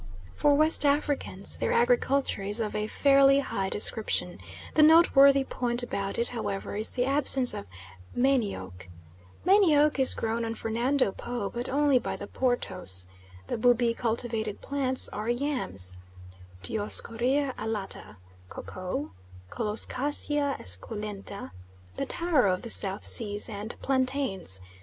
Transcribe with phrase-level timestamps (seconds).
[0.33, 4.39] For West Africans their agriculture is of a fairly high description
[4.73, 7.67] the noteworthy point about it, however, is the absence of
[8.17, 8.87] manioc.
[9.45, 13.05] Manioc is grown on Fernando Po, but only by the Portos.
[13.45, 15.93] The Bubi cultivated plants are yams
[16.63, 18.17] (Dioscorea alata),
[18.49, 19.11] koko
[19.51, 21.51] (Colocasia esculenta
[21.97, 24.61] the taro of the South Seas,) and plantains.